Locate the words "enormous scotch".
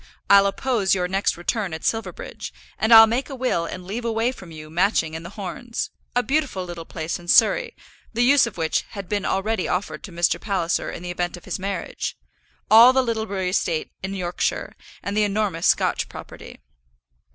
15.23-16.09